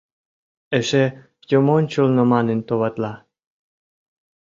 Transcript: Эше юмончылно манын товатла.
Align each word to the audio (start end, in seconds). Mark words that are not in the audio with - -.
Эше 0.77 1.03
юмончылно 1.57 2.23
манын 2.33 2.59
товатла. 2.67 3.13